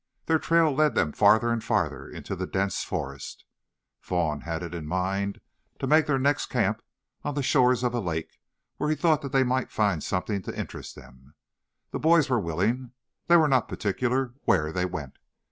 Their 0.25 0.39
trail 0.39 0.73
led 0.73 0.95
them 0.95 1.11
farther 1.11 1.51
and 1.51 1.63
farther 1.63 2.09
into 2.09 2.35
the 2.35 2.47
dense 2.47 2.83
forests. 2.83 3.45
Vaughn 4.01 4.41
had 4.41 4.63
it 4.63 4.73
in 4.73 4.87
mind 4.87 5.39
to 5.77 5.85
make 5.85 6.07
their 6.07 6.17
next 6.17 6.47
camp 6.47 6.81
on 7.21 7.35
the 7.35 7.43
shores 7.43 7.83
of 7.83 7.93
a 7.93 7.99
lake, 7.99 8.39
where 8.77 8.89
he 8.89 8.95
thought 8.95 9.21
that 9.21 9.31
they 9.31 9.43
might 9.43 9.69
find 9.69 10.01
something 10.03 10.41
to 10.41 10.59
interest 10.59 10.95
them. 10.95 11.35
The 11.91 11.99
boys 11.99 12.31
were 12.31 12.39
willing. 12.39 12.93
They 13.27 13.37
were 13.37 13.47
not 13.47 13.69
particular 13.69 14.33
where 14.45 14.71
they 14.71 14.85
went. 14.85 15.19